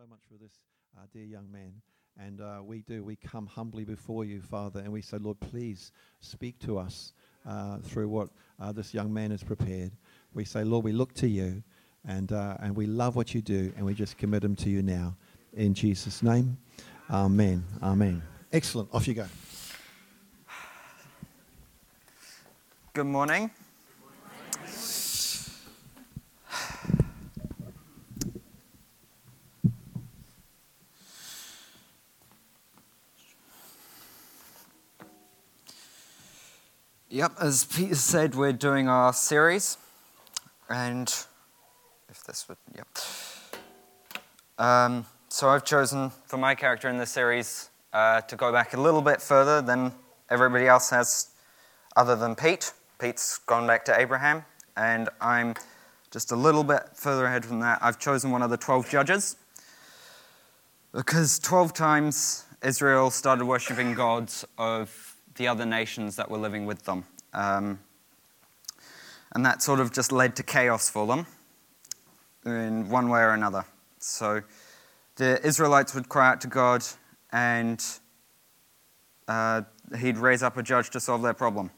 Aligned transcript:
so 0.00 0.06
much 0.08 0.20
for 0.30 0.42
this 0.42 0.52
uh, 0.96 1.02
dear 1.12 1.24
young 1.24 1.50
man. 1.52 1.72
And 2.18 2.40
uh, 2.40 2.62
we 2.64 2.80
do, 2.80 3.04
we 3.04 3.16
come 3.16 3.46
humbly 3.46 3.84
before 3.84 4.24
you, 4.24 4.40
Father, 4.40 4.80
and 4.80 4.90
we 4.90 5.02
say, 5.02 5.18
Lord, 5.18 5.38
please 5.40 5.92
speak 6.20 6.58
to 6.60 6.78
us 6.78 7.12
uh, 7.46 7.78
through 7.78 8.08
what 8.08 8.30
uh, 8.58 8.72
this 8.72 8.94
young 8.94 9.12
man 9.12 9.30
has 9.30 9.42
prepared. 9.42 9.90
We 10.32 10.46
say, 10.46 10.64
Lord, 10.64 10.86
we 10.86 10.92
look 10.92 11.12
to 11.14 11.28
you, 11.28 11.62
and, 12.06 12.32
uh, 12.32 12.56
and 12.60 12.74
we 12.74 12.86
love 12.86 13.14
what 13.14 13.34
you 13.34 13.42
do, 13.42 13.74
and 13.76 13.84
we 13.84 13.92
just 13.92 14.16
commit 14.16 14.42
him 14.42 14.56
to 14.56 14.70
you 14.70 14.80
now. 14.82 15.16
In 15.52 15.74
Jesus' 15.74 16.22
name, 16.22 16.56
amen. 17.10 17.62
Amen. 17.82 18.22
Excellent. 18.54 18.88
Off 18.94 19.06
you 19.06 19.14
go. 19.14 19.26
Good 22.94 23.04
morning. 23.04 23.50
Yep, 37.12 37.32
as 37.40 37.64
Peter 37.64 37.96
said, 37.96 38.36
we're 38.36 38.52
doing 38.52 38.86
our 38.86 39.12
series, 39.12 39.78
and 40.68 41.08
if 42.08 42.22
this 42.22 42.48
would, 42.48 42.56
yep. 42.76 42.86
Um, 44.56 45.04
so 45.28 45.48
I've 45.48 45.64
chosen 45.64 46.12
for 46.26 46.36
my 46.36 46.54
character 46.54 46.88
in 46.88 46.98
this 46.98 47.10
series 47.10 47.70
uh, 47.92 48.20
to 48.20 48.36
go 48.36 48.52
back 48.52 48.74
a 48.74 48.80
little 48.80 49.02
bit 49.02 49.20
further 49.20 49.60
than 49.60 49.90
everybody 50.30 50.68
else 50.68 50.90
has, 50.90 51.30
other 51.96 52.14
than 52.14 52.36
Pete. 52.36 52.72
Pete's 53.00 53.38
gone 53.38 53.66
back 53.66 53.84
to 53.86 54.00
Abraham, 54.00 54.44
and 54.76 55.08
I'm 55.20 55.56
just 56.12 56.30
a 56.30 56.36
little 56.36 56.62
bit 56.62 56.90
further 56.94 57.24
ahead 57.26 57.44
from 57.44 57.58
that. 57.58 57.80
I've 57.82 57.98
chosen 57.98 58.30
one 58.30 58.42
of 58.42 58.50
the 58.50 58.56
12 58.56 58.88
judges 58.88 59.34
because 60.92 61.40
12 61.40 61.74
times 61.74 62.44
Israel 62.62 63.10
started 63.10 63.46
worshipping 63.46 63.94
gods 63.94 64.44
of 64.58 65.09
the 65.40 65.48
other 65.48 65.64
nations 65.64 66.16
that 66.16 66.30
were 66.30 66.36
living 66.36 66.66
with 66.66 66.84
them. 66.84 67.02
Um, 67.32 67.78
and 69.32 69.46
that 69.46 69.62
sort 69.62 69.80
of 69.80 69.90
just 69.90 70.12
led 70.12 70.36
to 70.36 70.42
chaos 70.42 70.90
for 70.90 71.06
them 71.06 71.26
in 72.44 72.90
one 72.90 73.08
way 73.08 73.20
or 73.20 73.30
another. 73.30 73.64
So 74.00 74.42
the 75.16 75.40
Israelites 75.42 75.94
would 75.94 76.10
cry 76.10 76.28
out 76.28 76.42
to 76.42 76.46
God, 76.46 76.84
and 77.32 77.82
uh, 79.28 79.62
He'd 79.98 80.18
raise 80.18 80.42
up 80.42 80.58
a 80.58 80.62
judge 80.62 80.90
to 80.90 81.00
solve 81.00 81.22
their 81.22 81.32
problem. 81.32 81.70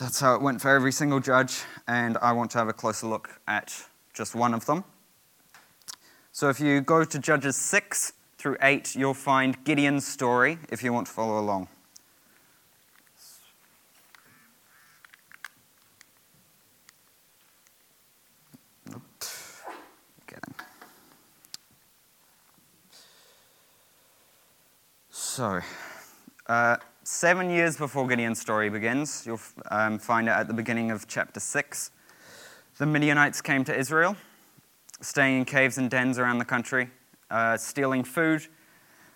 That's 0.00 0.18
how 0.18 0.34
it 0.34 0.40
went 0.40 0.62
for 0.62 0.70
every 0.70 0.92
single 0.92 1.20
judge, 1.20 1.60
and 1.86 2.16
I 2.22 2.32
want 2.32 2.50
to 2.52 2.58
have 2.58 2.68
a 2.68 2.72
closer 2.72 3.06
look 3.06 3.38
at 3.46 3.84
just 4.14 4.34
one 4.34 4.54
of 4.54 4.64
them. 4.64 4.82
So 6.32 6.48
if 6.48 6.58
you 6.58 6.80
go 6.80 7.04
to 7.04 7.18
Judges 7.18 7.56
6 7.56 8.14
through 8.38 8.56
8, 8.62 8.96
you'll 8.96 9.12
find 9.12 9.62
Gideon's 9.64 10.06
story 10.06 10.58
if 10.70 10.82
you 10.82 10.90
want 10.94 11.06
to 11.08 11.12
follow 11.12 11.38
along. 11.38 11.68
So, 25.34 25.62
uh, 26.46 26.76
seven 27.04 27.48
years 27.48 27.78
before 27.78 28.06
Gideon's 28.06 28.38
story 28.38 28.68
begins, 28.68 29.24
you'll 29.24 29.40
um, 29.70 29.98
find 29.98 30.28
it 30.28 30.32
at 30.32 30.46
the 30.46 30.52
beginning 30.52 30.90
of 30.90 31.08
chapter 31.08 31.40
6. 31.40 31.90
The 32.76 32.84
Midianites 32.84 33.40
came 33.40 33.64
to 33.64 33.74
Israel, 33.74 34.14
staying 35.00 35.38
in 35.38 35.44
caves 35.46 35.78
and 35.78 35.88
dens 35.88 36.18
around 36.18 36.36
the 36.36 36.44
country, 36.44 36.90
uh, 37.30 37.56
stealing 37.56 38.04
food 38.04 38.46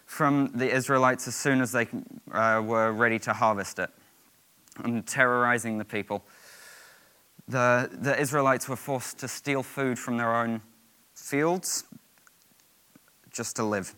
from 0.07 0.53
the 0.55 0.75
Israelites 0.75 1.29
as 1.29 1.37
soon 1.37 1.61
as 1.61 1.73
they 1.73 1.87
uh, 2.33 2.63
were 2.65 2.93
ready 2.93 3.19
to 3.19 3.35
harvest 3.35 3.79
it, 3.79 3.91
and 4.85 5.07
terrorizing 5.07 5.77
the 5.77 5.85
people. 5.85 6.25
The, 7.47 7.91
the 7.93 8.19
Israelites 8.19 8.71
were 8.71 8.77
forced 8.77 9.19
to 9.19 9.29
steal 9.29 9.63
food 9.63 9.99
from 9.99 10.17
their 10.17 10.35
own 10.35 10.63
fields 11.15 11.85
just 13.31 13.55
to 13.57 13.65
live. 13.65 13.95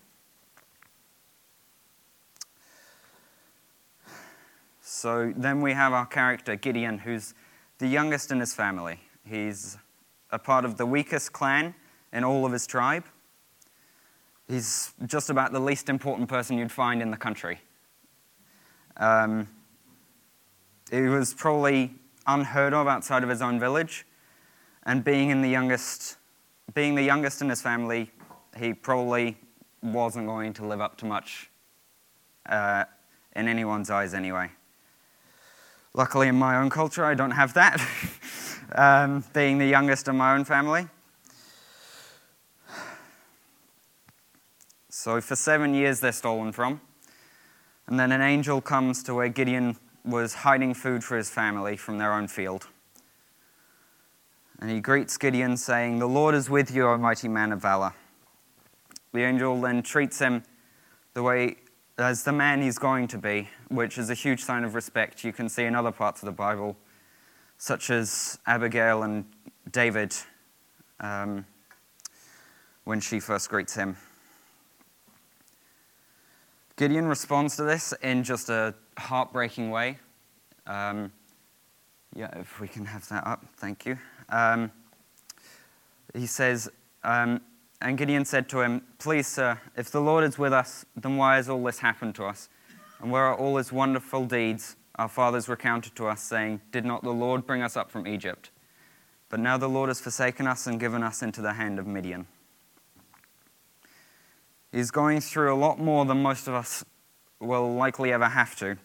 So 4.91 5.35
then 5.37 5.61
we 5.61 5.75
have 5.75 5.93
our 5.93 6.07
character, 6.07 6.57
Gideon, 6.57 6.99
who's 6.99 7.35
the 7.77 7.87
youngest 7.87 8.33
in 8.33 8.41
his 8.41 8.55
family. 8.55 8.99
He's 9.23 9.77
a 10.31 10.39
part 10.39 10.65
of 10.65 10.79
the 10.79 10.87
weakest 10.87 11.35
clan 11.35 11.75
in 12.11 12.25
all 12.25 12.47
of 12.47 12.53
his 12.53 12.67
tribe. 12.67 13.05
He's 14.49 14.95
just 15.05 15.29
about 15.29 15.53
the 15.53 15.61
least 15.61 15.91
important 15.91 16.31
person 16.31 16.57
you'd 16.57 16.73
find 16.73 17.03
in 17.03 17.11
the 17.11 17.19
country. 17.19 17.61
Um, 18.97 19.47
he 20.91 21.03
was 21.03 21.35
probably 21.35 21.95
unheard 22.27 22.73
of 22.73 22.89
outside 22.89 23.23
of 23.23 23.29
his 23.29 23.43
own 23.43 23.61
village, 23.61 24.07
and 24.85 25.05
being 25.05 25.29
in 25.29 25.43
the 25.43 25.51
youngest, 25.51 26.17
being 26.73 26.95
the 26.95 27.05
youngest 27.05 27.43
in 27.43 27.51
his 27.51 27.61
family, 27.61 28.11
he 28.57 28.73
probably 28.73 29.37
wasn't 29.83 30.27
going 30.27 30.55
to 30.55 30.67
live 30.67 30.81
up 30.81 30.97
to 30.97 31.05
much 31.05 31.51
uh, 32.47 32.85
in 33.37 33.49
anyone's 33.49 33.91
eyes 33.91 34.15
anyway. 34.15 34.51
Luckily, 35.99 36.29
in 36.29 36.37
my 36.37 36.57
own 36.57 36.71
culture, 36.71 37.05
I 37.05 37.15
don't 37.15 37.33
have 37.33 37.55
that, 37.55 37.85
um, 38.77 39.25
being 39.33 39.59
the 39.59 39.67
youngest 39.67 40.07
in 40.07 40.17
my 40.17 40.33
own 40.33 40.45
family. 40.45 40.87
So, 44.91 45.21
for 45.21 45.35
seven 45.35 45.75
years, 45.75 45.99
they're 45.99 46.13
stolen 46.13 46.53
from. 46.53 46.81
And 47.89 47.99
then 47.99 48.13
an 48.13 48.21
angel 48.21 48.61
comes 48.61 49.03
to 49.03 49.15
where 49.15 49.29
Gideon 49.29 49.77
was 50.05 50.35
hiding 50.35 50.73
food 50.75 51.03
for 51.03 51.17
his 51.17 51.31
family 51.31 51.77
from 51.77 51.99
their 51.99 52.13
own 52.13 52.29
field. 52.29 52.69
And 54.61 54.71
he 54.71 54.79
greets 54.79 55.17
Gideon, 55.17 55.57
saying, 55.57 55.99
The 55.99 56.07
Lord 56.07 56.37
is 56.37 56.49
with 56.49 56.73
you, 56.73 56.87
O 56.87 56.97
mighty 56.97 57.27
man 57.27 57.51
of 57.51 57.61
valor. 57.61 57.93
The 59.13 59.25
angel 59.25 59.61
then 59.61 59.83
treats 59.83 60.21
him 60.21 60.45
the 61.15 61.25
way 61.25 61.57
as 61.99 62.23
the 62.23 62.33
man 62.33 62.63
he's 62.63 62.79
going 62.79 63.09
to 63.09 63.19
be, 63.19 63.49
which 63.69 63.99
is 63.99 64.09
a 64.09 64.15
huge 64.15 64.41
sign 64.41 64.65
of 64.65 64.75
respect 64.75 65.25
you 65.25 65.33
can 65.33 65.49
see 65.49 65.65
in 65.65 65.75
other 65.75 65.91
parts 65.91 66.23
of 66.23 66.27
the 66.27 66.33
Bible, 66.33 66.77
such 67.57 67.91
as 67.91 68.39
Abigail 68.47 69.03
and 69.03 69.25
David 69.73 70.15
um, 71.01 71.45
when 72.85 73.01
she 73.01 73.19
first 73.19 73.51
greets 73.51 73.75
him. 73.75 73.97
Gideon 76.77 77.09
responds 77.09 77.57
to 77.57 77.65
this 77.65 77.93
in 78.03 78.23
just 78.23 78.49
a 78.49 78.73
heartbreaking 78.97 79.71
way. 79.71 79.99
Um, 80.69 81.11
yeah, 82.15 82.31
if 82.39 82.61
we 82.61 82.69
can 82.69 82.85
have 82.85 83.09
that 83.09 83.27
up, 83.27 83.45
thank 83.57 83.85
you. 83.85 83.99
Um, 84.29 84.71
he 86.15 86.27
says, 86.27 86.71
um, 87.03 87.41
and 87.81 87.97
Gideon 87.97 88.25
said 88.25 88.49
to 88.51 88.61
him, 88.61 88.83
Please, 88.99 89.27
sir, 89.27 89.61
if 89.77 89.91
the 89.91 90.01
Lord 90.01 90.25
is 90.25 90.39
with 90.39 90.53
us, 90.53 90.85
then 90.97 91.17
why 91.17 91.37
has 91.37 91.49
all 91.49 91.63
this 91.63 91.79
happened 91.79 92.15
to 92.17 92.25
us? 92.25 92.49
And 93.01 93.13
where 93.13 93.25
are 93.25 93.37
all 93.37 93.57
his 93.57 93.73
wonderful 93.73 94.25
deeds 94.25 94.77
our 94.97 95.09
fathers 95.09 95.49
recounted 95.49 95.95
to 95.95 96.09
us, 96.09 96.21
saying, 96.21 96.61
Did 96.73 96.85
not 96.85 97.05
the 97.05 97.13
Lord 97.13 97.47
bring 97.47 97.63
us 97.63 97.77
up 97.77 97.91
from 97.91 98.07
Egypt? 98.07 98.51
But 99.29 99.39
now 99.39 99.57
the 99.57 99.69
Lord 99.69 99.89
has 99.89 100.01
forsaken 100.01 100.47
us 100.47 100.67
and 100.67 100.81
given 100.81 101.03
us 101.05 101.23
into 101.23 101.41
the 101.41 101.53
hand 101.53 101.79
of 101.79 101.87
Midian. 101.87 102.27
He's 104.73 104.91
going 104.91 105.21
through 105.21 105.55
a 105.55 105.57
lot 105.57 105.79
more 105.79 106.05
than 106.05 106.23
most 106.23 106.49
of 106.49 106.55
us 106.55 106.85
will 107.41 107.75
likely 107.75 108.13
ever 108.13 108.29
have 108.29 108.57
to. 108.57 108.77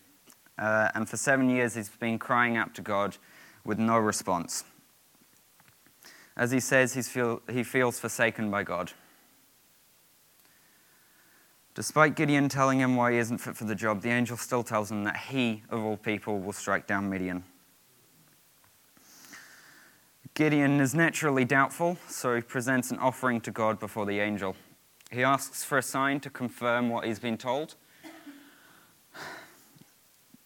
Uh, 0.58 0.90
and 0.94 1.10
for 1.10 1.18
seven 1.18 1.50
years, 1.50 1.74
he's 1.74 1.90
been 1.90 2.20
crying 2.20 2.58
out 2.58 2.76
to 2.76 2.82
God 2.82 3.18
with 3.66 3.80
no 3.80 3.98
response. 3.98 4.64
As 6.36 6.52
he 6.52 6.60
says, 6.60 6.94
feel, 7.08 7.42
he 7.52 7.64
feels 7.64 8.00
forsaken 8.00 8.50
by 8.50 8.64
God. 8.64 8.92
Despite 11.76 12.16
Gideon 12.16 12.50
telling 12.50 12.80
him 12.80 12.96
why 12.96 13.14
he 13.14 13.18
isn't 13.18 13.40
fit 13.40 13.56
for 13.56 13.66
the 13.66 13.76
job, 13.76 14.02
the 14.02 14.10
angel 14.10 14.38
still 14.38 14.64
tells 14.64 14.92
him 14.92 15.04
that 15.06 15.18
he, 15.18 15.64
of 15.70 15.84
all 15.84 15.98
people, 15.98 16.40
will 16.40 16.54
strike 16.54 16.86
down 16.86 17.10
Midian. 17.10 17.44
Gideon 20.36 20.80
is 20.80 20.96
naturally 20.96 21.46
doubtful, 21.46 21.98
so 22.08 22.36
he 22.36 22.42
presents 22.42 22.90
an 22.90 22.98
offering 22.98 23.40
to 23.42 23.52
God 23.52 23.80
before 23.80 24.06
the 24.06 24.20
angel. 24.20 24.56
He 25.12 25.24
asks 25.24 25.64
for 25.64 25.78
a 25.78 25.84
sign 25.84 26.20
to 26.22 26.30
confirm 26.30 26.90
what 26.90 27.06
he's 27.06 27.20
been 27.20 27.38
told. 27.38 27.76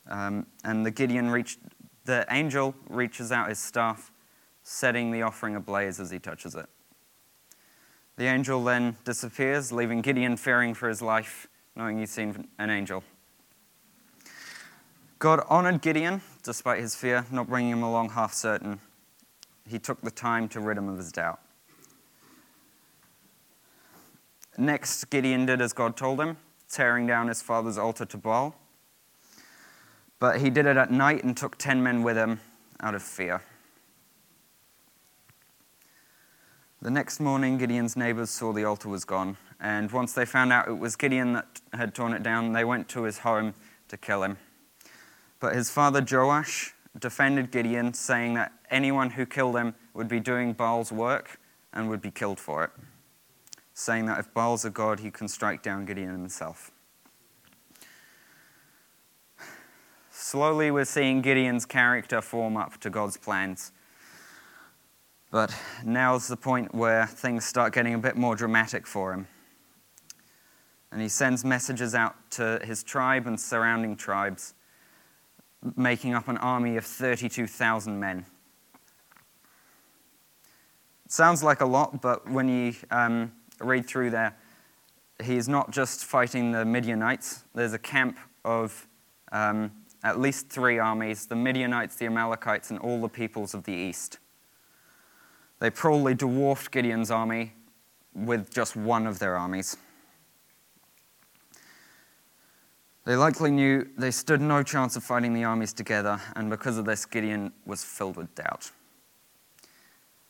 Um, 0.10 0.46
and 0.64 0.86
the 0.86 0.92
Gideon 0.92 1.30
reached, 1.30 1.60
the 2.06 2.26
angel 2.30 2.76
reaches 2.90 3.32
out 3.32 3.50
his 3.50 3.60
staff 3.60 4.12
setting 4.70 5.12
the 5.12 5.22
offering 5.22 5.56
ablaze 5.56 5.98
as 5.98 6.12
he 6.12 6.20
touches 6.20 6.54
it. 6.54 6.66
The 8.18 8.26
angel 8.26 8.62
then 8.62 8.98
disappears, 9.06 9.72
leaving 9.72 10.02
Gideon 10.02 10.36
fearing 10.36 10.74
for 10.74 10.90
his 10.90 11.02
life, 11.02 11.48
knowing 11.74 12.00
he's 12.00 12.12
seen 12.12 12.50
an 12.60 12.70
angel. 12.70 13.02
God 15.20 15.42
honored 15.48 15.82
Gideon 15.82 16.22
despite 16.44 16.82
his 16.82 16.96
fear, 16.96 17.26
not 17.32 17.48
bringing 17.48 17.72
him 17.72 17.82
along 17.82 18.10
half 18.10 18.34
certain. 18.34 18.82
He 19.66 19.80
took 19.80 20.02
the 20.02 20.12
time 20.12 20.50
to 20.50 20.60
rid 20.60 20.78
him 20.78 20.90
of 20.90 20.98
his 20.98 21.14
doubt. 21.14 21.40
Next, 24.58 25.06
Gideon 25.10 25.46
did 25.46 25.62
as 25.62 25.72
God 25.72 25.96
told 25.96 26.20
him, 26.20 26.36
tearing 26.70 27.08
down 27.08 27.30
his 27.30 27.42
father's 27.42 27.78
altar 27.78 28.04
to 28.06 28.18
Baal. 28.18 28.54
But 30.20 30.42
he 30.42 30.50
did 30.50 30.66
it 30.66 30.76
at 30.76 30.92
night 30.92 31.24
and 31.24 31.38
took 31.38 31.58
ten 31.58 31.82
men 31.82 32.04
with 32.04 32.18
him 32.18 32.42
out 32.82 32.96
of 32.96 33.02
fear. 33.02 33.42
The 36.88 36.92
next 36.92 37.20
morning, 37.20 37.58
Gideon's 37.58 37.98
neighbors 37.98 38.30
saw 38.30 38.54
the 38.54 38.64
altar 38.64 38.88
was 38.88 39.04
gone, 39.04 39.36
and 39.60 39.92
once 39.92 40.14
they 40.14 40.24
found 40.24 40.54
out 40.54 40.70
it 40.70 40.80
was 40.80 40.96
Gideon 40.96 41.34
that 41.34 41.60
had 41.74 41.94
torn 41.94 42.14
it 42.14 42.24
down, 42.24 42.54
they 42.54 42.64
went 42.64 42.88
to 42.88 43.04
his 43.04 43.18
home 43.18 43.56
to 43.90 43.98
kill 43.98 44.24
him. 44.24 44.38
But 45.42 45.54
his 45.54 45.70
father 45.70 46.02
Joash 46.02 46.74
defended 46.98 47.52
Gideon, 47.52 47.94
saying 47.94 48.36
that 48.36 48.54
anyone 48.72 49.10
who 49.10 49.26
killed 49.26 49.58
him 49.58 49.76
would 49.94 50.08
be 50.08 50.22
doing 50.22 50.54
Baal's 50.54 50.90
work 50.90 51.42
and 51.74 51.90
would 51.90 52.02
be 52.02 52.10
killed 52.10 52.40
for 52.40 52.64
it, 52.64 52.70
saying 53.74 54.06
that 54.06 54.20
if 54.20 54.34
Baal's 54.34 54.64
a 54.64 54.70
god, 54.70 55.02
he 55.02 55.12
can 55.12 55.28
strike 55.28 55.62
down 55.62 55.84
Gideon 55.84 56.12
himself. 56.12 56.72
Slowly, 60.10 60.72
we're 60.72 60.86
seeing 60.86 61.22
Gideon's 61.22 61.66
character 61.66 62.22
form 62.22 62.56
up 62.56 62.78
to 62.80 62.90
God's 62.90 63.18
plans. 63.18 63.74
But 65.30 65.54
now's 65.84 66.28
the 66.28 66.38
point 66.38 66.74
where 66.74 67.06
things 67.06 67.46
start 67.46 67.74
getting 67.74 67.94
a 67.94 67.98
bit 67.98 68.16
more 68.16 68.36
dramatic 68.36 68.88
for 68.88 69.14
him. 69.14 69.28
And 70.92 71.02
he 71.02 71.10
sends 71.10 71.44
messages 71.44 71.94
out 71.94 72.16
to 72.32 72.62
his 72.64 72.82
tribe 72.82 73.28
and 73.28 73.40
surrounding 73.40 73.98
tribes, 73.98 74.54
making 75.76 76.14
up 76.14 76.30
an 76.30 76.38
army 76.38 76.78
of 76.78 76.86
32,000 76.86 78.00
men. 78.00 78.26
It 81.06 81.12
sounds 81.12 81.44
like 81.44 81.60
a 81.60 81.66
lot, 81.66 82.02
but 82.02 82.30
when 82.30 82.48
you 82.48 82.74
um, 82.90 83.34
read 83.60 83.86
through 83.86 84.12
there, 84.12 84.36
he's 85.22 85.50
not 85.50 85.72
just 85.72 86.06
fighting 86.06 86.52
the 86.52 86.64
Midianites. 86.64 87.44
There's 87.54 87.74
a 87.74 87.80
camp 87.80 88.18
of 88.46 88.88
um, 89.34 89.72
at 90.04 90.20
least 90.20 90.50
three 90.50 90.80
armies 90.80 91.26
the 91.26 91.36
Midianites, 91.36 91.96
the 91.98 92.06
Amalekites, 92.06 92.70
and 92.70 92.80
all 92.80 93.02
the 93.02 93.10
peoples 93.10 93.54
of 93.54 93.66
the 93.66 93.74
east. 93.74 94.20
They 95.60 95.70
probably 95.70 96.14
dwarfed 96.14 96.72
Gideon's 96.72 97.10
army 97.10 97.54
with 98.14 98.52
just 98.52 98.76
one 98.76 99.08
of 99.08 99.20
their 99.20 99.36
armies. 99.36 99.78
They 103.06 103.16
likely 103.16 103.52
knew 103.52 103.88
they 103.98 104.12
stood 104.12 104.42
no 104.42 104.64
chance 104.64 104.96
of 104.96 105.04
fighting 105.04 105.34
the 105.34 105.46
armies 105.46 105.74
together, 105.74 106.20
and 106.36 106.50
because 106.50 106.78
of 106.78 106.86
this, 106.86 107.06
Gideon 107.06 107.54
was 107.66 107.84
filled 107.84 108.18
with 108.18 108.34
doubt. 108.36 108.72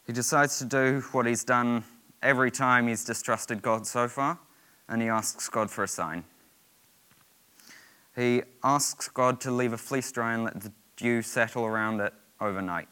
He 0.06 0.14
decides 0.14 0.60
to 0.60 0.66
do 0.66 1.04
what 1.12 1.26
he's 1.26 1.44
done 1.44 1.84
every 2.22 2.52
time 2.52 2.88
he's 2.88 3.04
distrusted 3.04 3.62
God 3.62 3.88
so 3.88 4.08
far, 4.08 4.38
and 4.88 5.02
he 5.02 5.10
asks 5.10 5.50
God 5.50 5.72
for 5.72 5.84
a 5.84 5.88
sign. 5.88 6.24
He 8.16 8.44
asks 8.64 9.10
God 9.10 9.42
to 9.42 9.52
leave 9.52 9.74
a 9.74 9.78
fleece 9.78 10.12
dry 10.12 10.34
and 10.34 10.44
let 10.44 10.62
the 10.62 10.72
dew 10.96 11.22
settle 11.22 11.66
around 11.66 12.00
it 12.00 12.14
overnight 12.40 12.88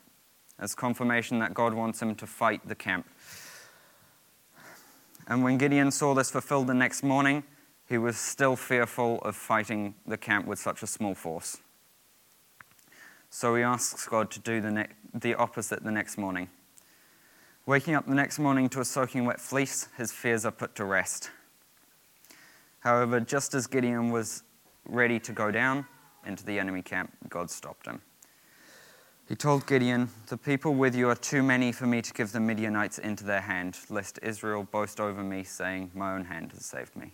as 0.59 0.75
confirmation 0.75 1.39
that 1.39 1.53
God 1.53 1.73
wants 1.73 2.01
him 2.01 2.15
to 2.15 2.27
fight 2.27 2.67
the 2.67 2.75
camp. 2.75 3.07
And 5.27 5.43
when 5.43 5.57
Gideon 5.57 5.91
saw 5.91 6.13
this 6.13 6.31
fulfilled 6.31 6.67
the 6.67 6.73
next 6.73 7.03
morning, 7.03 7.43
he 7.87 7.97
was 7.97 8.17
still 8.17 8.55
fearful 8.55 9.19
of 9.19 9.35
fighting 9.35 9.95
the 10.05 10.17
camp 10.17 10.47
with 10.47 10.59
such 10.59 10.83
a 10.83 10.87
small 10.87 11.15
force. 11.15 11.57
So 13.29 13.55
he 13.55 13.63
asks 13.63 14.07
God 14.07 14.31
to 14.31 14.39
do 14.39 14.61
the, 14.61 14.71
ne- 14.71 14.87
the 15.13 15.35
opposite 15.35 15.83
the 15.83 15.91
next 15.91 16.17
morning. 16.17 16.49
Waking 17.65 17.95
up 17.95 18.05
the 18.05 18.15
next 18.15 18.39
morning 18.39 18.69
to 18.69 18.79
a 18.79 18.85
soaking 18.85 19.25
wet 19.25 19.41
fleece, 19.41 19.89
his 19.97 20.11
fears 20.11 20.45
are 20.45 20.51
put 20.51 20.75
to 20.75 20.85
rest. 20.85 21.31
However, 22.79 23.19
just 23.19 23.55
as 23.55 23.65
Gideon 23.65 24.11
was 24.11 24.43
ready 24.87 25.19
to 25.19 25.31
go 25.31 25.49
down 25.49 25.87
into 26.25 26.45
the 26.45 26.59
enemy 26.59 26.83
camp, 26.83 27.11
God 27.27 27.49
stopped 27.49 27.87
him. 27.87 28.01
He 29.27 29.35
told 29.35 29.65
Gideon, 29.65 30.09
The 30.27 30.37
people 30.37 30.75
with 30.75 30.93
you 30.93 31.09
are 31.09 31.15
too 31.15 31.41
many 31.41 31.71
for 31.71 31.87
me 31.87 32.01
to 32.03 32.13
give 32.13 32.31
the 32.31 32.39
Midianites 32.39 32.99
into 32.99 33.23
their 33.23 33.41
hand, 33.41 33.79
lest 33.89 34.19
Israel 34.21 34.67
boast 34.71 34.99
over 34.99 35.23
me, 35.23 35.43
saying, 35.43 35.89
My 35.95 36.13
own 36.13 36.25
hand 36.25 36.51
has 36.51 36.63
saved 36.63 36.95
me. 36.95 37.11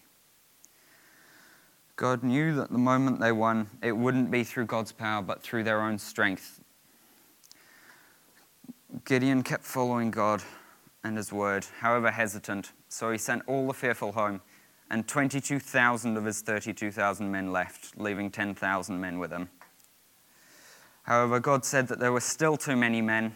God 1.95 2.21
knew 2.21 2.53
that 2.55 2.69
the 2.69 2.77
moment 2.77 3.21
they 3.21 3.31
won, 3.31 3.69
it 3.81 3.93
wouldn't 3.93 4.29
be 4.29 4.43
through 4.43 4.65
God's 4.65 4.91
power, 4.91 5.21
but 5.21 5.41
through 5.41 5.63
their 5.63 5.81
own 5.81 5.97
strength. 5.99 6.61
Gideon 9.05 9.41
kept 9.41 9.63
following 9.63 10.11
God 10.11 10.43
and 11.05 11.15
his 11.15 11.31
word, 11.31 11.65
however 11.79 12.11
hesitant, 12.11 12.73
so 12.89 13.09
he 13.09 13.17
sent 13.17 13.43
all 13.47 13.67
the 13.67 13.73
fearful 13.73 14.11
home, 14.11 14.41
and 14.89 15.07
22,000 15.07 16.17
of 16.17 16.25
his 16.25 16.41
32,000 16.41 17.31
men 17.31 17.53
left, 17.53 17.97
leaving 17.97 18.29
10,000 18.29 18.99
men 18.99 19.17
with 19.17 19.31
him. 19.31 19.49
However, 21.03 21.39
God 21.39 21.65
said 21.65 21.87
that 21.87 21.99
there 21.99 22.11
were 22.11 22.19
still 22.19 22.57
too 22.57 22.75
many 22.75 23.01
men, 23.01 23.35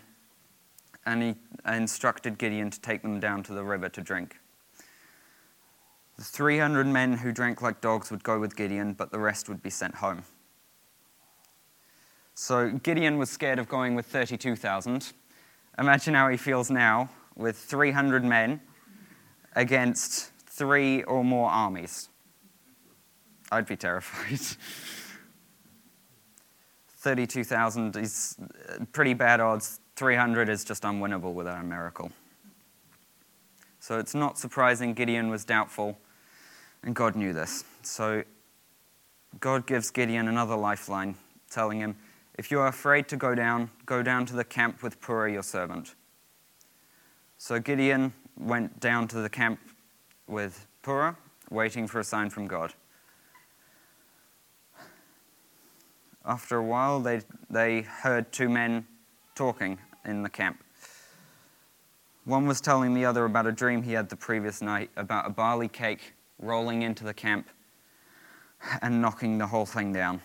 and 1.06 1.22
he 1.22 1.36
instructed 1.68 2.38
Gideon 2.38 2.70
to 2.70 2.80
take 2.80 3.02
them 3.02 3.20
down 3.20 3.44
to 3.44 3.54
the 3.54 3.64
river 3.64 3.90
to 3.90 4.02
drink. 4.02 4.40
The 6.18 6.24
300 6.24 6.88
men 6.88 7.14
who 7.14 7.32
drank 7.32 7.62
like 7.62 7.82
dogs 7.82 8.10
would 8.12 8.24
go 8.24 8.40
with 8.40 8.56
Gideon, 8.56 8.94
but 8.94 9.12
the 9.12 9.20
rest 9.20 9.50
would 9.50 9.62
be 9.62 9.70
sent 9.70 9.96
home. 9.96 10.24
So 12.36 12.72
Gideon 12.72 13.18
was 13.18 13.30
scared 13.30 13.60
of 13.60 13.68
going 13.68 13.96
with 13.96 14.06
32,000. 14.06 15.14
Imagine 15.78 16.14
how 16.14 16.30
he 16.30 16.38
feels 16.38 16.70
now 16.70 17.10
with 17.36 17.58
300 17.58 18.24
men 18.24 18.62
against 19.56 20.32
three 20.46 21.04
or 21.04 21.24
more 21.24 21.50
armies. 21.50 22.10
I'd 23.52 23.66
be 23.66 23.76
terrified. 23.76 24.40
32,000 27.06 27.98
is 27.98 28.36
uh, 28.42 28.84
pretty 28.92 29.14
bad 29.14 29.40
odds. 29.40 29.80
300 29.96 30.50
is 30.50 30.66
just 30.66 30.82
unwinnable 30.82 31.36
without 31.36 31.62
a 31.62 31.64
miracle. 31.64 32.12
So 33.80 34.00
it's 34.00 34.16
not 34.16 34.40
surprising 34.40 34.96
Gideon 34.96 35.30
was 35.30 35.46
doubtful, 35.46 36.00
and 36.82 36.96
God 36.96 37.16
knew 37.16 37.32
this. 37.32 37.64
So 37.84 38.24
God 39.40 39.68
gives 39.68 39.92
Gideon 39.92 40.28
another 40.28 40.56
lifeline, 40.56 41.14
telling 41.52 41.80
him, 41.80 41.96
If 42.40 42.50
you 42.50 42.60
are 42.60 42.68
afraid 42.70 43.08
to 43.10 43.18
go 43.18 43.36
down, 43.36 43.70
go 43.86 44.02
down 44.02 44.26
to 44.26 44.34
the 44.34 44.44
camp 44.44 44.82
with 44.82 45.00
Purah, 45.00 45.32
your 45.32 45.44
servant. 45.44 45.94
So 47.38 47.60
Gideon 47.60 48.14
went 48.36 48.80
down 48.80 49.08
to 49.10 49.18
the 49.18 49.30
camp 49.30 49.60
with 50.28 50.66
Purah, 50.82 51.16
waiting 51.52 51.86
for 51.86 52.00
a 52.00 52.04
sign 52.04 52.32
from 52.32 52.48
God. 52.48 52.74
After 56.26 56.58
a 56.58 56.64
while, 56.64 57.00
they, 57.00 57.22
they 57.50 57.82
heard 57.82 58.32
two 58.32 58.50
men 58.50 58.88
talking 59.36 59.78
in 60.06 60.24
the 60.24 60.30
camp. 60.30 60.64
One 62.24 62.48
was 62.48 62.60
telling 62.60 62.96
the 62.96 63.06
other 63.06 63.26
about 63.26 63.46
a 63.46 63.52
dream 63.52 63.84
he 63.84 63.94
had 63.94 64.10
the 64.10 64.16
previous 64.16 64.62
night 64.62 64.90
about 64.96 65.28
a 65.28 65.30
barley 65.30 65.68
cake 65.68 66.14
rolling 66.40 66.82
into 66.82 67.04
the 67.04 67.14
camp 67.14 67.48
and 68.82 69.02
knocking 69.02 69.38
the 69.38 69.48
whole 69.48 69.68
thing 69.68 69.94
down. 69.94 70.22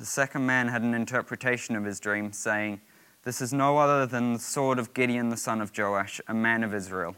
The 0.00 0.06
second 0.06 0.44
man 0.44 0.66
had 0.66 0.82
an 0.82 0.94
interpretation 0.94 1.76
of 1.76 1.84
his 1.84 2.00
dream, 2.00 2.32
saying, 2.32 2.80
This 3.22 3.40
is 3.40 3.52
no 3.52 3.78
other 3.78 4.04
than 4.04 4.32
the 4.32 4.38
sword 4.40 4.80
of 4.80 4.92
Gideon 4.92 5.28
the 5.28 5.36
son 5.36 5.60
of 5.60 5.70
Joash, 5.76 6.20
a 6.26 6.34
man 6.34 6.64
of 6.64 6.74
Israel. 6.74 7.14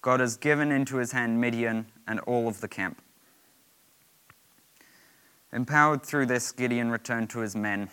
God 0.00 0.20
has 0.20 0.38
given 0.38 0.72
into 0.72 0.96
his 0.96 1.12
hand 1.12 1.38
Midian 1.38 1.86
and 2.06 2.20
all 2.20 2.48
of 2.48 2.62
the 2.62 2.68
camp. 2.68 3.02
Empowered 5.52 6.02
through 6.02 6.26
this, 6.26 6.52
Gideon 6.52 6.90
returned 6.90 7.30
to 7.30 7.38
his 7.40 7.56
men 7.56 7.88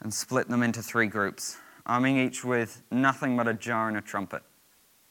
and 0.00 0.12
split 0.12 0.48
them 0.48 0.62
into 0.62 0.82
three 0.82 1.06
groups, 1.06 1.56
arming 1.86 2.18
each 2.18 2.44
with 2.44 2.82
nothing 2.90 3.36
but 3.36 3.48
a 3.48 3.54
jar 3.54 3.88
and 3.88 3.96
a 3.96 4.02
trumpet. 4.02 4.42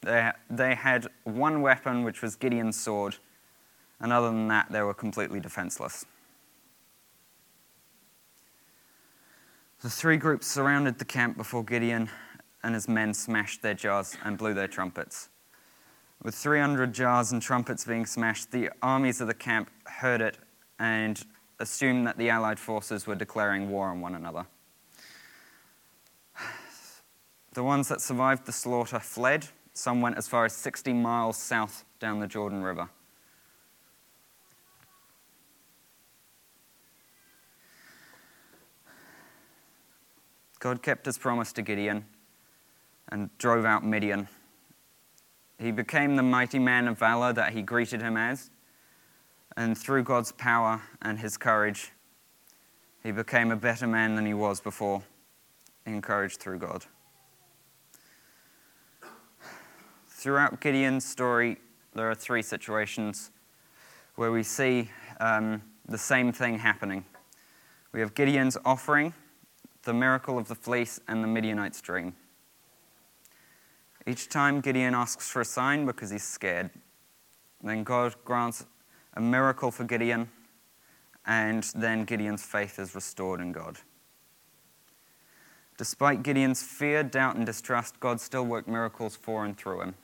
They, 0.01 0.31
they 0.49 0.75
had 0.75 1.07
one 1.23 1.61
weapon, 1.61 2.03
which 2.03 2.21
was 2.21 2.35
Gideon's 2.35 2.79
sword, 2.79 3.15
and 3.99 4.13
other 4.13 4.27
than 4.27 4.47
that, 4.49 4.71
they 4.71 4.81
were 4.81 4.93
completely 4.93 5.39
defenseless. 5.39 6.05
The 9.81 9.89
three 9.89 10.17
groups 10.17 10.47
surrounded 10.47 10.99
the 10.99 11.05
camp 11.05 11.35
before 11.35 11.63
Gideon 11.63 12.09
and 12.63 12.73
his 12.73 12.87
men 12.87 13.13
smashed 13.13 13.61
their 13.61 13.73
jars 13.73 14.15
and 14.23 14.37
blew 14.37 14.53
their 14.53 14.67
trumpets. 14.67 15.29
With 16.21 16.35
300 16.35 16.93
jars 16.93 17.33
and 17.33 17.41
trumpets 17.41 17.83
being 17.83 18.05
smashed, 18.05 18.51
the 18.51 18.69
armies 18.81 19.19
of 19.19 19.27
the 19.27 19.33
camp 19.33 19.69
heard 19.85 20.21
it 20.21 20.37
and 20.83 21.23
assumed 21.61 22.05
that 22.05 22.17
the 22.17 22.29
Allied 22.29 22.59
forces 22.59 23.07
were 23.07 23.15
declaring 23.15 23.69
war 23.69 23.87
on 23.87 24.01
one 24.01 24.15
another. 24.15 24.45
The 27.53 27.63
ones 27.63 27.87
that 27.87 28.01
survived 28.01 28.45
the 28.45 28.51
slaughter 28.51 28.99
fled. 28.99 29.47
Some 29.73 30.01
went 30.01 30.17
as 30.17 30.27
far 30.27 30.43
as 30.43 30.53
60 30.53 30.91
miles 30.91 31.37
south 31.37 31.85
down 32.01 32.19
the 32.19 32.27
Jordan 32.27 32.63
River. 32.63 32.89
God 40.59 40.81
kept 40.81 41.05
his 41.05 41.17
promise 41.17 41.53
to 41.53 41.61
Gideon, 41.61 42.05
and 43.09 43.29
drove 43.37 43.63
out 43.63 43.85
Midian. 43.85 44.27
He 45.57 45.71
became 45.71 46.17
the 46.17 46.23
mighty 46.23 46.59
man 46.59 46.89
of 46.89 46.99
valor 46.99 47.31
that 47.31 47.53
he 47.53 47.61
greeted 47.61 48.01
him 48.01 48.17
as, 48.17 48.49
and 49.55 49.77
through 49.77 50.03
God's 50.03 50.31
power 50.31 50.81
and 51.01 51.19
his 51.19 51.37
courage, 51.37 51.91
he 53.03 53.11
became 53.11 53.51
a 53.51 53.55
better 53.55 53.87
man 53.87 54.15
than 54.15 54.25
he 54.25 54.33
was 54.33 54.61
before, 54.61 55.03
encouraged 55.85 56.39
through 56.39 56.59
God. 56.59 56.85
Throughout 60.07 60.61
Gideon's 60.61 61.05
story, 61.05 61.57
there 61.93 62.09
are 62.09 62.15
three 62.15 62.41
situations 62.41 63.31
where 64.15 64.31
we 64.31 64.41
see 64.43 64.89
um, 65.19 65.61
the 65.87 65.97
same 65.97 66.31
thing 66.31 66.59
happening. 66.59 67.03
We 67.91 67.99
have 67.99 68.15
Gideon's 68.15 68.57
offering, 68.63 69.13
the 69.83 69.93
miracle 69.93 70.37
of 70.37 70.47
the 70.47 70.55
fleece, 70.55 70.99
and 71.07 71.23
the 71.23 71.27
Midianite's 71.27 71.81
dream. 71.81 72.15
Each 74.07 74.29
time 74.29 74.61
Gideon 74.61 74.95
asks 74.95 75.29
for 75.29 75.41
a 75.41 75.45
sign 75.45 75.85
because 75.85 76.09
he's 76.09 76.23
scared. 76.23 76.69
Then 77.61 77.83
God 77.83 78.15
grants 78.25 78.65
a 79.15 79.21
miracle 79.21 79.71
for 79.71 79.83
Gideon, 79.83 80.29
and 81.25 81.63
then 81.75 82.05
Gideon's 82.05 82.43
faith 82.43 82.79
is 82.79 82.95
restored 82.95 83.39
in 83.39 83.51
God. 83.51 83.77
Despite 85.77 86.23
Gideon's 86.23 86.61
fear, 86.61 87.03
doubt, 87.03 87.35
and 87.35 87.45
distrust, 87.45 87.99
God 87.99 88.21
still 88.21 88.45
worked 88.45 88.67
miracles 88.67 89.15
for 89.15 89.43
and 89.45 89.57
through 89.57 89.81
him. 89.81 89.95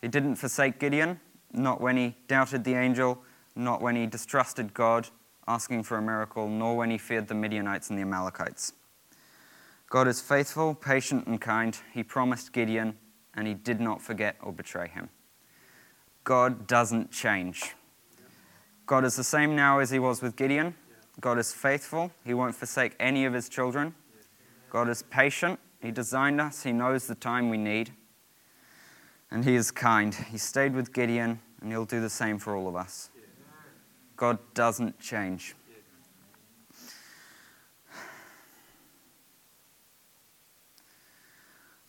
He 0.00 0.08
didn't 0.08 0.36
forsake 0.36 0.78
Gideon, 0.78 1.20
not 1.52 1.80
when 1.80 1.96
he 1.96 2.16
doubted 2.28 2.64
the 2.64 2.74
angel, 2.74 3.22
not 3.54 3.82
when 3.82 3.96
he 3.96 4.06
distrusted 4.06 4.72
God, 4.72 5.08
asking 5.46 5.82
for 5.82 5.98
a 5.98 6.02
miracle, 6.02 6.48
nor 6.48 6.76
when 6.76 6.90
he 6.90 6.98
feared 6.98 7.28
the 7.28 7.34
Midianites 7.34 7.90
and 7.90 7.98
the 7.98 8.02
Amalekites. 8.02 8.72
God 9.90 10.08
is 10.08 10.20
faithful, 10.20 10.74
patient, 10.74 11.26
and 11.26 11.40
kind. 11.40 11.78
He 11.92 12.02
promised 12.02 12.52
Gideon, 12.52 12.96
and 13.34 13.46
he 13.46 13.54
did 13.54 13.80
not 13.80 14.00
forget 14.00 14.36
or 14.42 14.52
betray 14.52 14.88
him. 14.88 15.10
God 16.24 16.66
doesn't 16.66 17.10
change. 17.10 17.74
God 18.92 19.06
is 19.06 19.16
the 19.16 19.24
same 19.24 19.56
now 19.56 19.78
as 19.78 19.88
he 19.88 19.98
was 19.98 20.20
with 20.20 20.36
Gideon. 20.36 20.74
God 21.18 21.38
is 21.38 21.50
faithful. 21.50 22.12
He 22.26 22.34
won't 22.34 22.54
forsake 22.54 22.94
any 23.00 23.24
of 23.24 23.32
his 23.32 23.48
children. 23.48 23.94
God 24.68 24.86
is 24.90 25.02
patient. 25.04 25.58
He 25.80 25.90
designed 25.90 26.42
us. 26.42 26.64
He 26.64 26.72
knows 26.72 27.06
the 27.06 27.14
time 27.14 27.48
we 27.48 27.56
need. 27.56 27.94
And 29.30 29.46
he 29.46 29.54
is 29.54 29.70
kind. 29.70 30.14
He 30.14 30.36
stayed 30.36 30.74
with 30.74 30.92
Gideon, 30.92 31.40
and 31.62 31.72
he'll 31.72 31.86
do 31.86 32.02
the 32.02 32.10
same 32.10 32.36
for 32.38 32.54
all 32.54 32.68
of 32.68 32.76
us. 32.76 33.08
God 34.14 34.38
doesn't 34.52 35.00
change. 35.00 35.54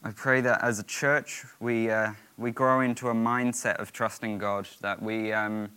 I 0.06 0.12
pray 0.16 0.40
that 0.40 0.64
as 0.64 0.80
a 0.80 0.84
church, 0.84 1.44
we, 1.60 1.90
uh, 1.90 2.14
we 2.38 2.52
grow 2.52 2.80
into 2.80 3.10
a 3.10 3.14
mindset 3.14 3.76
of 3.76 3.92
trusting 3.92 4.38
God, 4.38 4.70
that 4.80 5.02
we, 5.02 5.34
um, 5.34 5.70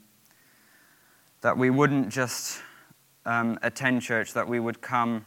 that 1.46 1.56
we 1.56 1.70
wouldn't 1.70 2.08
just 2.08 2.60
um, 3.24 3.56
attend 3.62 4.02
church, 4.02 4.32
that 4.32 4.48
we 4.48 4.58
would 4.58 4.80
come 4.80 5.24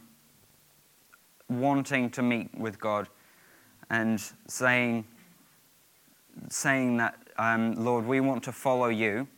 wanting 1.48 2.10
to 2.10 2.20
meet 2.20 2.54
with 2.58 2.78
God 2.78 3.08
and 3.88 4.22
saying, 4.46 5.06
saying 6.50 6.98
that, 6.98 7.16
um, 7.38 7.74
Lord, 7.82 8.04
we 8.04 8.20
want 8.20 8.42
to 8.42 8.52
follow 8.52 8.88
you. 8.88 9.28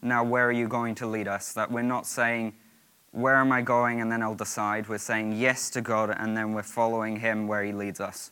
Now, 0.00 0.24
where 0.24 0.46
are 0.48 0.52
you 0.52 0.68
going 0.68 0.94
to 0.94 1.06
lead 1.06 1.28
us? 1.28 1.52
That 1.52 1.70
we're 1.70 1.82
not 1.82 2.06
saying, 2.06 2.54
where 3.10 3.36
am 3.36 3.52
I 3.52 3.60
going, 3.60 4.00
and 4.00 4.10
then 4.10 4.22
I'll 4.22 4.34
decide. 4.34 4.88
We're 4.88 4.96
saying 4.96 5.32
yes 5.32 5.68
to 5.68 5.82
God, 5.82 6.16
and 6.18 6.34
then 6.34 6.54
we're 6.54 6.62
following 6.62 7.20
Him 7.20 7.46
where 7.46 7.62
He 7.62 7.72
leads 7.72 8.00
us. 8.00 8.30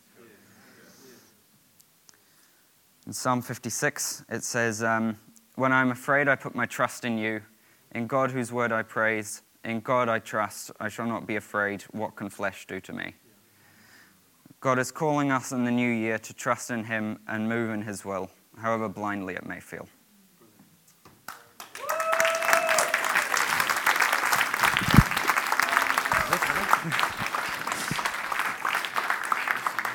In 3.07 3.13
Psalm 3.13 3.43
56, 3.43 4.25
it 4.31 4.43
says, 4.43 4.83
um, 4.83 5.19
When 5.57 5.71
I'm 5.71 5.91
afraid, 5.91 6.29
I 6.29 6.35
put 6.35 6.55
my 6.55 6.65
trust 6.65 7.05
in 7.05 7.19
you. 7.19 7.43
In 7.93 8.07
God, 8.07 8.31
whose 8.31 8.53
word 8.53 8.71
I 8.71 8.83
praise, 8.83 9.43
in 9.65 9.81
God 9.81 10.09
I 10.09 10.19
trust, 10.19 10.71
I 10.79 10.89
shall 10.89 11.07
not 11.07 11.27
be 11.27 11.37
afraid. 11.37 11.83
What 11.91 12.17
can 12.17 12.29
flesh 12.29 12.67
do 12.67 12.81
to 12.81 12.93
me? 12.93 13.15
God 14.61 14.79
is 14.79 14.91
calling 14.91 15.31
us 15.31 15.53
in 15.53 15.65
the 15.65 15.71
new 15.71 15.91
year 15.91 16.19
to 16.19 16.35
trust 16.35 16.71
in 16.71 16.85
Him 16.85 17.19
and 17.27 17.49
move 17.49 17.71
in 17.71 17.83
His 17.83 18.05
will, 18.05 18.31
however 18.59 18.89
blindly 18.89 19.35
it 19.35 19.47
may 19.47 19.61
feel. 19.61 19.89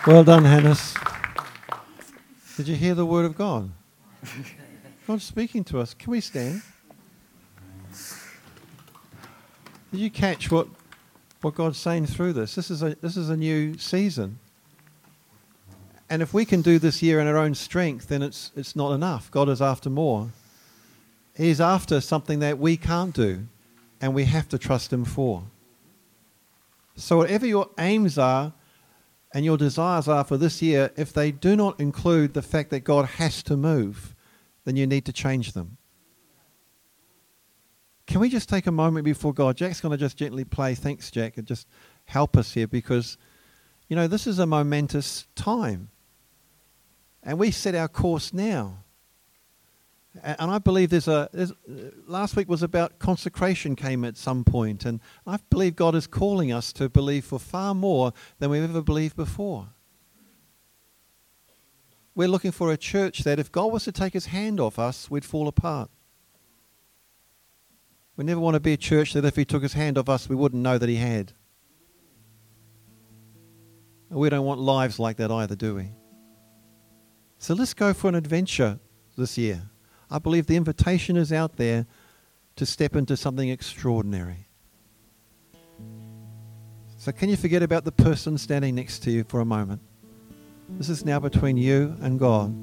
Well 0.06 0.24
done, 0.24 0.44
Hannes. 0.44 0.96
Did 2.58 2.68
you 2.68 2.76
hear 2.76 2.94
the 2.94 3.06
word 3.06 3.26
of 3.26 3.36
God? 3.36 3.72
God's 5.08 5.24
speaking 5.24 5.64
to 5.66 5.80
us. 5.80 5.94
Can 5.94 6.12
we 6.12 6.20
stand? 6.20 6.62
Did 9.94 10.02
you 10.02 10.10
catch 10.10 10.50
what, 10.50 10.68
what 11.42 11.54
God's 11.54 11.78
saying 11.78 12.08
through 12.08 12.34
this? 12.34 12.56
This 12.56 12.72
is, 12.72 12.82
a, 12.82 12.96
this 12.96 13.16
is 13.16 13.30
a 13.30 13.38
new 13.38 13.78
season. 13.78 14.40
And 16.10 16.24
if 16.24 16.34
we 16.34 16.46
can 16.46 16.64
do 16.64 16.80
this 16.80 17.04
year 17.04 17.20
in 17.20 17.28
our 17.28 17.38
own 17.38 17.54
strength, 17.54 18.08
then 18.08 18.24
it's, 18.24 18.52
it's 18.56 18.76
not 18.76 18.94
enough. 18.94 19.30
God 19.30 19.50
is 19.50 19.62
after 19.62 19.92
more. 19.92 20.30
He's 21.38 21.62
after 21.62 22.02
something 22.02 22.40
that 22.40 22.58
we 22.58 22.76
can't 22.76 23.14
do, 23.14 23.46
and 24.02 24.16
we 24.16 24.26
have 24.26 24.50
to 24.50 24.58
trust 24.58 24.92
Him 24.92 25.06
for. 25.06 25.44
So, 26.96 27.18
whatever 27.18 27.46
your 27.46 27.70
aims 27.78 28.18
are, 28.18 28.52
and 29.32 29.46
your 29.46 29.58
desires 29.58 30.08
are 30.08 30.24
for 30.24 30.38
this 30.38 30.60
year, 30.60 30.90
if 30.96 31.14
they 31.14 31.30
do 31.30 31.56
not 31.56 31.80
include 31.80 32.34
the 32.34 32.42
fact 32.42 32.72
that 32.72 32.80
God 32.80 33.06
has 33.06 33.44
to 33.44 33.56
move, 33.56 34.16
then 34.66 34.76
you 34.76 34.88
need 34.88 35.06
to 35.06 35.14
change 35.14 35.52
them. 35.52 35.78
Can 38.06 38.20
we 38.20 38.30
just 38.30 38.50
take 38.50 38.68
a 38.68 38.72
moment 38.72 39.06
before 39.06 39.34
God? 39.34 39.56
Jack's 39.58 39.80
going 39.80 39.92
to 39.92 39.98
just 39.98 40.18
gently 40.18 40.44
play. 40.44 40.76
Thanks, 40.76 41.10
Jack, 41.10 41.38
and 41.38 41.48
just 41.48 41.68
help 42.06 42.36
us 42.36 42.54
here 42.54 42.68
because, 42.68 43.18
you 43.88 43.96
know, 43.96 44.08
this 44.08 44.28
is 44.28 44.40
a 44.40 44.46
momentous 44.46 45.28
time. 45.36 45.90
And 47.24 47.40
we 47.40 47.52
set 47.52 47.76
our 47.76 47.88
course 47.88 48.34
now. 48.34 48.84
And 50.22 50.52
I 50.52 50.60
believe 50.60 50.92
there's 50.92 51.08
a. 51.08 51.28
There's, 51.34 51.52
uh, 51.52 51.90
last 52.06 52.36
week 52.36 52.48
was 52.48 52.62
about 52.62 53.00
consecration, 53.00 53.76
came 53.76 54.06
at 54.06 54.16
some 54.16 54.44
point, 54.44 54.86
and 54.86 55.00
I 55.26 55.40
believe 55.50 55.76
God 55.76 55.96
is 55.96 56.06
calling 56.06 56.52
us 56.52 56.72
to 56.74 56.88
believe 56.88 57.26
for 57.26 57.40
far 57.40 57.74
more 57.74 58.14
than 58.38 58.52
we've 58.52 58.64
ever 58.64 58.84
believed 58.84 59.16
before. 59.16 59.70
We're 62.14 62.28
looking 62.28 62.52
for 62.52 62.72
a 62.72 62.78
church 62.78 63.24
that 63.24 63.40
if 63.40 63.52
God 63.52 63.72
was 63.72 63.86
to 63.86 63.92
take 63.92 64.14
his 64.14 64.28
hand 64.28 64.60
off 64.60 64.78
us, 64.78 65.10
we'd 65.10 65.26
fall 65.26 65.48
apart. 65.48 65.90
We 68.15 68.24
never 68.24 68.39
want 68.39 68.53
to 68.53 68.60
be 68.60 68.74
a 68.74 68.77
church 68.77 69.13
that 69.13 69.25
if 69.25 69.36
he 69.36 69.46
took 69.46 69.63
his 69.63 69.74
hand 69.74 69.98
off 69.98 70.10
us, 70.10 70.29
we 70.29 70.36
wouldn't 70.36 70.62
know 70.62 70.77
that 70.77 70.89
he 70.89 70.98
had. 70.98 71.34
And 74.10 74.20
We 74.20 74.29
don't 74.29 74.46
want 74.46 74.60
lives 74.60 75.00
like 75.00 75.17
that 75.17 75.32
either, 75.32 75.55
do 75.55 75.75
we? 75.75 75.91
So 77.39 77.55
let's 77.55 77.74
go 77.74 77.93
for 77.93 78.08
an 78.08 78.15
adventure 78.15 78.79
this 79.17 79.38
year. 79.38 79.63
I 80.12 80.20
believe 80.20 80.46
the 80.46 80.55
invitation 80.55 81.17
is 81.17 81.34
out 81.34 81.58
there 81.58 81.88
to 82.55 82.65
step 82.65 82.96
into 82.96 83.17
something 83.17 83.50
extraordinary. 83.50 84.48
So, 86.98 87.12
can 87.12 87.29
you 87.29 87.36
forget 87.36 87.63
about 87.63 87.84
the 87.84 87.91
person 87.91 88.38
standing 88.38 88.75
next 88.75 89.00
to 89.03 89.12
you 89.12 89.25
for 89.25 89.41
a 89.41 89.46
moment? 89.46 89.82
This 90.70 90.88
is 90.88 91.03
now 91.03 91.20
between 91.20 91.58
you 91.58 91.98
and 92.00 92.17
God, 92.20 92.55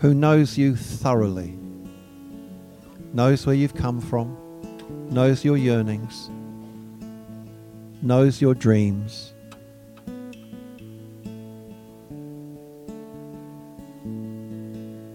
who 0.00 0.12
knows 0.12 0.58
you 0.58 0.76
thoroughly, 0.76 1.56
knows 3.14 3.46
where 3.46 3.54
you've 3.54 3.74
come 3.74 4.00
from, 4.00 4.36
knows 5.10 5.44
your 5.44 5.56
yearnings, 5.56 6.30
knows 8.02 8.40
your 8.40 8.54
dreams. 8.54 9.32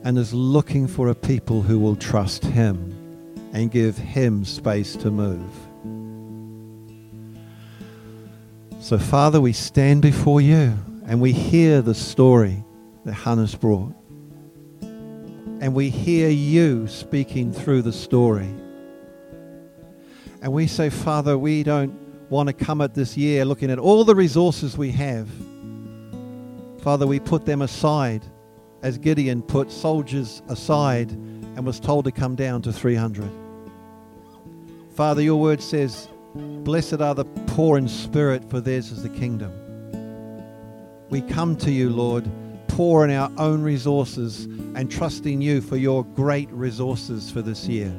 and 0.03 0.17
is 0.17 0.33
looking 0.33 0.85
for 0.85 1.07
a 1.07 1.15
people 1.15 1.61
who 1.61 1.79
will 1.79 1.95
trust 1.95 2.43
Him 2.43 2.91
and 3.53 3.71
give 3.71 3.97
Him 3.97 4.43
space 4.43 4.95
to 4.97 5.09
move. 5.09 5.51
So, 8.81 8.99
Father, 8.99 9.39
we 9.39 9.53
stand 9.53 10.01
before 10.01 10.41
you 10.41 10.77
and 11.05 11.21
we 11.21 11.31
hear 11.31 11.81
the 11.81 11.95
story 11.95 12.63
that 13.05 13.13
Hannes 13.13 13.55
brought. 13.55 13.93
And 14.81 15.73
we 15.73 15.89
hear 15.89 16.29
you 16.29 16.87
speaking 16.87 17.53
through 17.53 17.83
the 17.83 17.93
story. 17.93 18.53
And 20.43 20.51
we 20.51 20.67
say, 20.67 20.89
Father, 20.89 21.37
we 21.37 21.63
don't 21.63 22.29
want 22.29 22.47
to 22.47 22.53
come 22.53 22.81
at 22.81 22.93
this 22.93 23.15
year 23.15 23.45
looking 23.45 23.71
at 23.71 23.79
all 23.79 24.03
the 24.03 24.13
resources 24.13 24.77
we 24.77 24.91
have. 24.91 25.29
Father, 26.81 27.07
we 27.07 27.21
put 27.21 27.45
them 27.45 27.61
aside 27.61 28.25
as 28.81 28.97
Gideon 28.97 29.41
put 29.41 29.71
soldiers 29.71 30.41
aside 30.49 31.11
and 31.11 31.65
was 31.65 31.79
told 31.79 32.03
to 32.03 32.11
come 32.11 32.35
down 32.35 32.61
to 32.63 32.73
300. 32.73 33.31
Father, 34.93 35.21
your 35.21 35.39
word 35.39 35.61
says, 35.61 36.09
Blessed 36.35 36.99
are 36.99 37.15
the 37.15 37.23
poor 37.47 37.77
in 37.77 37.87
spirit, 37.87 38.43
for 38.49 38.59
theirs 38.59 38.91
is 38.91 39.01
the 39.01 39.07
kingdom. 39.07 39.53
We 41.09 41.21
come 41.21 41.55
to 41.57 41.71
you, 41.71 41.89
Lord, 41.89 42.29
poor 42.67 43.05
in 43.05 43.11
our 43.11 43.31
own 43.37 43.61
resources 43.63 44.43
and 44.75 44.91
trusting 44.91 45.41
you 45.41 45.61
for 45.61 45.77
your 45.77 46.03
great 46.03 46.51
resources 46.51 47.31
for 47.31 47.41
this 47.41 47.65
year. 47.65 47.93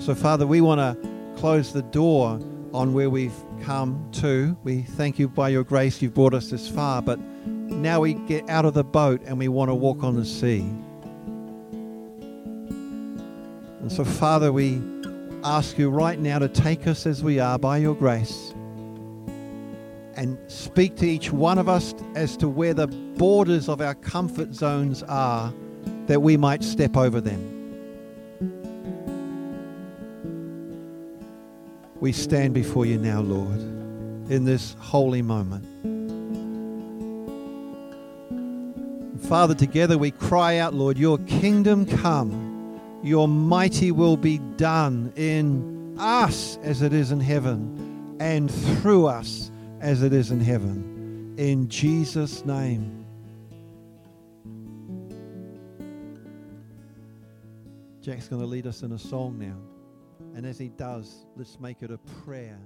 So, 0.00 0.14
Father, 0.14 0.46
we 0.46 0.60
want 0.60 0.80
to 0.80 1.13
close 1.44 1.74
the 1.74 1.82
door 1.82 2.40
on 2.72 2.94
where 2.94 3.10
we've 3.10 3.36
come 3.64 4.08
to. 4.12 4.56
We 4.64 4.80
thank 4.80 5.18
you 5.18 5.28
by 5.28 5.50
your 5.50 5.62
grace 5.62 6.00
you've 6.00 6.14
brought 6.14 6.32
us 6.32 6.48
this 6.48 6.70
far, 6.70 7.02
but 7.02 7.18
now 7.20 8.00
we 8.00 8.14
get 8.14 8.48
out 8.48 8.64
of 8.64 8.72
the 8.72 8.82
boat 8.82 9.20
and 9.26 9.38
we 9.38 9.48
want 9.48 9.68
to 9.68 9.74
walk 9.74 10.02
on 10.02 10.16
the 10.16 10.24
sea. 10.24 10.60
And 13.80 13.92
so, 13.92 14.06
Father, 14.06 14.54
we 14.54 14.80
ask 15.44 15.76
you 15.76 15.90
right 15.90 16.18
now 16.18 16.38
to 16.38 16.48
take 16.48 16.86
us 16.86 17.04
as 17.04 17.22
we 17.22 17.38
are 17.38 17.58
by 17.58 17.76
your 17.76 17.94
grace 17.94 18.54
and 20.16 20.38
speak 20.50 20.96
to 20.96 21.06
each 21.06 21.30
one 21.30 21.58
of 21.58 21.68
us 21.68 21.94
as 22.14 22.38
to 22.38 22.48
where 22.48 22.72
the 22.72 22.86
borders 22.86 23.68
of 23.68 23.82
our 23.82 23.96
comfort 23.96 24.54
zones 24.54 25.02
are 25.02 25.52
that 26.06 26.22
we 26.22 26.38
might 26.38 26.64
step 26.64 26.96
over 26.96 27.20
them. 27.20 27.53
We 32.04 32.12
stand 32.12 32.52
before 32.52 32.84
you 32.84 32.98
now, 32.98 33.22
Lord, 33.22 33.58
in 34.30 34.44
this 34.44 34.76
holy 34.78 35.22
moment. 35.22 35.64
Father, 39.22 39.54
together 39.54 39.96
we 39.96 40.10
cry 40.10 40.58
out, 40.58 40.74
Lord, 40.74 40.98
your 40.98 41.16
kingdom 41.20 41.86
come, 41.86 42.78
your 43.02 43.26
mighty 43.26 43.90
will 43.90 44.18
be 44.18 44.36
done 44.58 45.14
in 45.16 45.96
us 45.98 46.58
as 46.62 46.82
it 46.82 46.92
is 46.92 47.10
in 47.10 47.20
heaven, 47.20 48.18
and 48.20 48.50
through 48.52 49.06
us 49.06 49.50
as 49.80 50.02
it 50.02 50.12
is 50.12 50.30
in 50.30 50.40
heaven. 50.40 51.34
In 51.38 51.70
Jesus' 51.70 52.44
name. 52.44 53.06
Jack's 58.02 58.28
going 58.28 58.42
to 58.42 58.46
lead 58.46 58.66
us 58.66 58.82
in 58.82 58.92
a 58.92 58.98
song 58.98 59.38
now. 59.38 59.56
And 60.34 60.44
as 60.44 60.58
he 60.58 60.68
does, 60.68 61.26
let's 61.36 61.60
make 61.60 61.82
it 61.82 61.90
a 61.90 61.98
prayer. 62.24 62.58